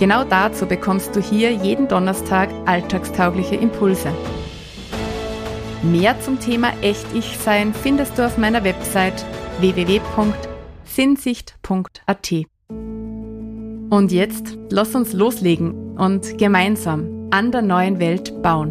[0.00, 4.10] Genau dazu bekommst du hier jeden Donnerstag alltagstaugliche Impulse.
[5.82, 9.26] Mehr zum Thema Echt-Ich-Sein findest du auf meiner Website
[9.58, 12.32] www.sinnsicht.at.
[13.90, 18.70] Und jetzt lass uns loslegen und gemeinsam an der neuen Welt bauen.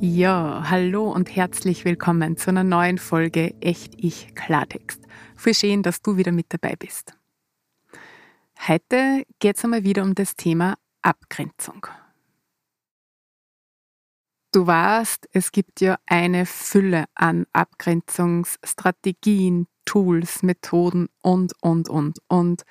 [0.00, 5.02] Ja, hallo und herzlich willkommen zu einer neuen Folge Echt Ich Klartext.
[5.34, 7.19] Voll schön, dass du wieder mit dabei bist.
[8.68, 11.86] Heute geht es einmal wieder um das Thema Abgrenzung.
[14.52, 22.18] Du weißt, es gibt ja eine Fülle an Abgrenzungsstrategien, Tools, Methoden und, und, und.
[22.28, 22.64] Und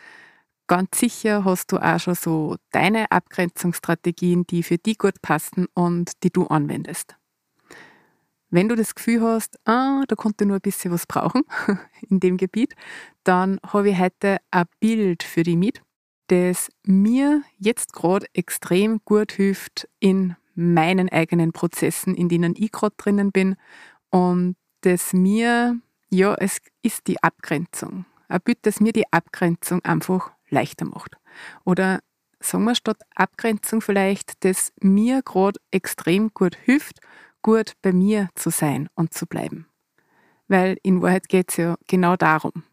[0.68, 6.24] ganz sicher hast du auch schon so deine Abgrenzungsstrategien, die für dich gut passen und
[6.24, 7.16] die du anwendest.
[8.52, 11.44] Wenn du das Gefühl hast, ah, da konnte nur ein bisschen was brauchen
[12.10, 12.76] in dem Gebiet,
[13.24, 15.82] dann habe ich heute ein Bild für dich mit,
[16.28, 22.96] das mir jetzt gerade extrem gut hilft in meinen eigenen Prozessen, in denen ich gerade
[22.98, 23.56] drinnen bin
[24.10, 25.78] und das mir,
[26.10, 28.06] ja, es ist die Abgrenzung.
[28.28, 31.18] Ein Bild, das mir die Abgrenzung einfach leichter macht.
[31.66, 32.00] Oder
[32.40, 37.00] sagen wir statt Abgrenzung vielleicht, das mir gerade extrem gut hilft,
[37.42, 39.68] gut bei mir zu sein und zu bleiben.
[40.48, 42.64] Weil in Wahrheit geht es ja genau darum.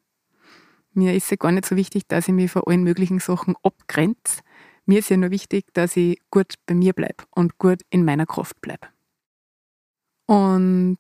[0.93, 4.41] Mir ist ja gar nicht so wichtig, dass ich mich von allen möglichen Sachen abgrenze.
[4.87, 8.25] Mir ist ja nur wichtig, dass ich gut bei mir bleibe und gut in meiner
[8.25, 8.89] Kraft bleibe.
[10.27, 10.99] Und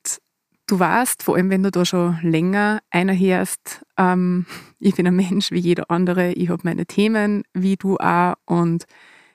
[0.66, 4.46] du weißt, vor allem wenn du da schon länger einer hörst, ähm,
[4.78, 8.84] ich bin ein Mensch wie jeder andere, ich habe meine Themen wie du auch und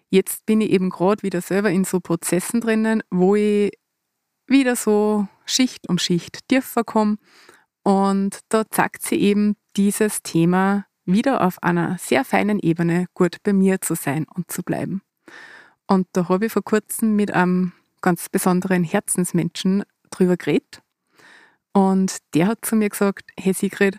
[0.10, 3.72] jetzt bin ich eben gerade wieder selber in so Prozessen drinnen, wo ich
[4.52, 7.18] wieder so Schicht um Schicht tiefer komme.
[7.84, 13.54] Und da zeigt sie eben dieses Thema wieder auf einer sehr feinen Ebene gut bei
[13.54, 15.02] mir zu sein und zu bleiben.
[15.88, 20.82] Und da habe ich vor kurzem mit einem ganz besonderen Herzensmenschen drüber geredet.
[21.74, 23.98] Und der hat zu mir gesagt, hey Sigrid,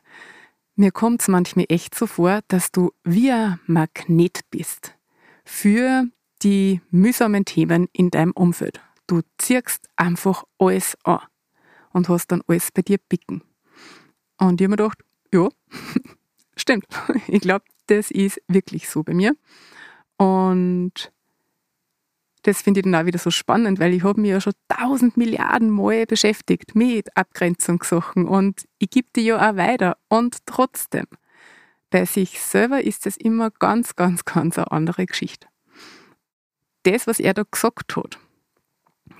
[0.76, 4.94] mir kommt es manchmal echt so vor, dass du wie ein Magnet bist
[5.44, 6.04] für
[6.42, 8.80] die mühsamen Themen in deinem Umfeld.
[9.12, 11.20] Du ziehst einfach alles an
[11.92, 13.42] und hast dann alles bei dir picken.
[14.38, 15.50] Und ich habe mir gedacht, ja,
[16.56, 16.86] stimmt.
[17.28, 19.36] Ich glaube, das ist wirklich so bei mir.
[20.16, 21.12] Und
[22.44, 25.18] das finde ich dann auch wieder so spannend, weil ich habe mich ja schon tausend
[25.18, 29.98] Milliarden Mal beschäftigt mit Abgrenzungssachen und ich gebe die ja auch weiter.
[30.08, 31.04] Und trotzdem,
[31.90, 35.48] bei sich selber ist es immer ganz, ganz, ganz eine andere Geschichte.
[36.84, 38.18] Das, was er da gesagt hat,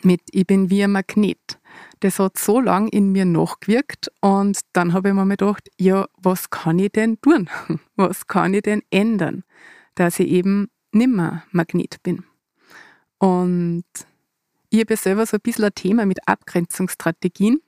[0.04, 1.58] mit Ich bin wie ein Magnet.
[2.00, 6.50] Das hat so lang in mir nachgewirkt und dann habe ich mir gedacht, ja, was
[6.50, 7.48] kann ich denn tun?
[7.96, 9.44] Was kann ich denn ändern,
[9.94, 12.24] dass ich eben nimmer Magnet bin?
[13.18, 13.84] Und
[14.70, 17.60] ich habe selber so ein bisschen ein Thema mit Abgrenzungsstrategien,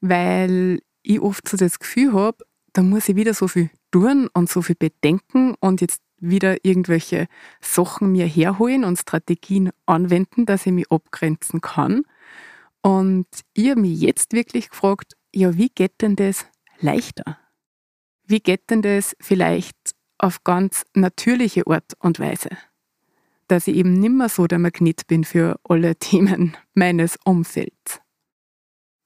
[0.00, 4.50] weil ich oft so das Gefühl habe, da muss ich wieder so viel tun und
[4.50, 7.26] so viel bedenken und jetzt wieder irgendwelche
[7.60, 12.04] Sachen mir herholen und Strategien anwenden, dass ich mich abgrenzen kann.
[12.80, 16.46] Und ich habe mich jetzt wirklich gefragt, ja, wie geht denn das
[16.80, 17.38] leichter?
[18.24, 19.76] Wie geht denn das vielleicht
[20.18, 22.50] auf ganz natürliche Art und Weise?
[23.48, 28.00] Dass ich eben nimmer so der Magnet bin für alle Themen meines Umfelds.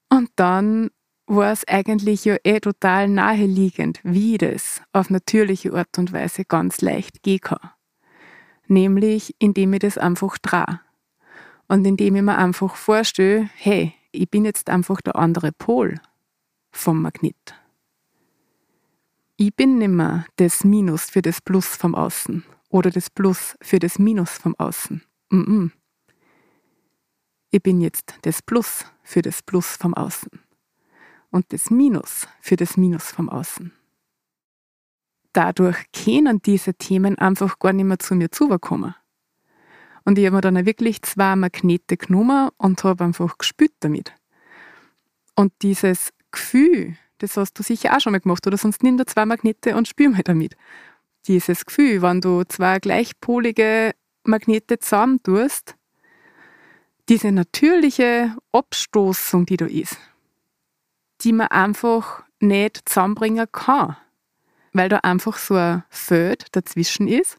[0.09, 0.89] Und dann
[1.27, 6.81] war es eigentlich ja eh total naheliegend, wie das auf natürliche Art und Weise ganz
[6.81, 7.69] leicht gehen kann.
[8.67, 10.79] Nämlich, indem ich das einfach trage.
[11.67, 15.99] Und indem ich mir einfach vorstelle, hey, ich bin jetzt einfach der andere Pol
[16.71, 17.55] vom Magnet.
[19.35, 23.99] Ich bin nimmer das Minus für das Plus vom Außen oder das Plus für das
[23.99, 25.03] Minus vom Außen.
[25.29, 25.71] Mm -mm.
[27.51, 30.46] Ich bin jetzt das Plus für das Plus vom Außen
[31.37, 33.71] und das Minus für das Minus vom Außen.
[35.33, 38.95] Dadurch können diese Themen einfach gar nicht mehr zu mir zukommen.
[40.03, 44.13] Und ich habe mir dann wirklich zwei Magnete genommen und habe einfach gespürt damit.
[45.35, 49.05] Und dieses Gefühl, das hast du sicher auch schon mal gemacht, oder sonst nimm da
[49.05, 50.57] zwei Magnete und spür mal damit.
[51.27, 53.93] dieses Gefühl, wenn du zwei gleichpolige
[54.23, 55.75] Magnete zusammentust,
[57.09, 59.97] diese natürliche Abstoßung, die da ist,
[61.21, 63.97] die man einfach nicht zusammenbringen kann,
[64.73, 67.37] weil da einfach so ein Feld dazwischen ist,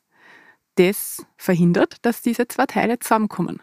[0.77, 3.63] das verhindert, dass diese zwei Teile zusammenkommen.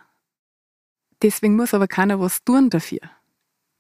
[1.22, 3.00] Deswegen muss aber keiner was tun dafür.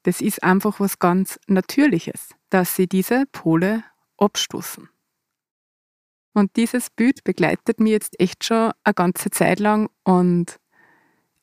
[0.03, 3.83] Das ist einfach was ganz Natürliches, dass sie diese Pole
[4.17, 4.89] abstoßen.
[6.33, 10.59] Und dieses Bild begleitet mich jetzt echt schon eine ganze Zeit lang und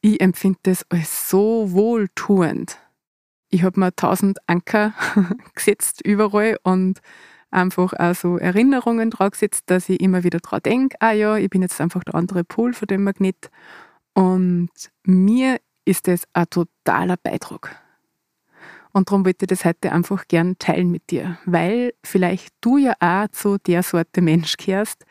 [0.03, 2.79] ich empfinde das als so wohltuend.
[3.54, 4.94] Ich habe mir tausend Anker
[5.54, 7.00] gesetzt überall und
[7.50, 11.50] einfach auch so Erinnerungen drauf gesetzt, dass ich immer wieder dran denke, ah ja, ich
[11.50, 13.50] bin jetzt einfach der andere Pol von dem Magnet.
[14.14, 14.70] Und
[15.04, 17.78] mir ist das ein totaler Beitrag.
[18.93, 22.94] Und darum wollte ich das heute einfach gern teilen mit dir, weil vielleicht du ja
[23.00, 25.04] auch zu der Sorte Mensch gehörst,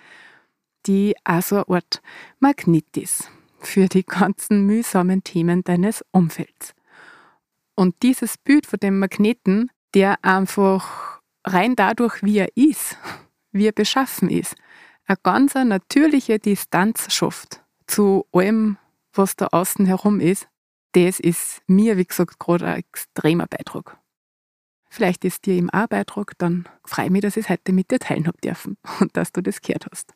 [0.87, 2.01] die auch so eine Art
[2.39, 3.29] Magnet ist
[3.59, 6.73] für die ganzen mühsamen Themen deines Umfelds.
[7.81, 12.95] Und dieses Bild von dem Magneten, der einfach rein dadurch, wie er ist,
[13.51, 14.53] wie er beschaffen ist,
[15.07, 18.77] eine ganz natürliche Distanz schafft zu allem,
[19.13, 20.47] was da außen herum ist,
[20.91, 23.97] das ist mir, wie gesagt, gerade ein extremer Beitrag.
[24.91, 27.73] Vielleicht ist dir eben auch ein Beitrag, dann freue ich mich, dass ich es heute
[27.73, 30.13] mit dir teilen habe dürfen und dass du das gehört hast.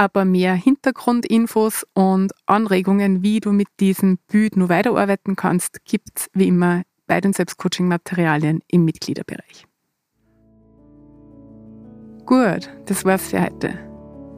[0.00, 6.30] Aber mehr Hintergrundinfos und Anregungen, wie du mit diesem Bild nur weiterarbeiten kannst, gibt es
[6.34, 9.66] wie immer bei den Selbstcoaching-Materialien im Mitgliederbereich.
[12.26, 13.70] Gut, das war's für heute.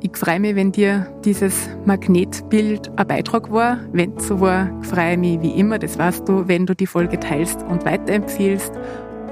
[0.01, 3.81] Ich freue mich, wenn dir dieses Magnetbild ein Beitrag war.
[3.93, 6.87] Wenn es so war, freue ich mich wie immer, das weißt du, wenn du die
[6.87, 8.73] Folge teilst und weiterempfiehlst.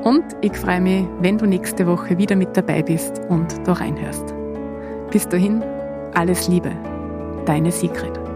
[0.04, 4.34] Und ich freue mich, wenn du nächste Woche wieder mit dabei bist und da reinhörst.
[5.10, 5.64] Bis dahin,
[6.14, 6.72] alles Liebe,
[7.46, 8.27] deine Sigrid.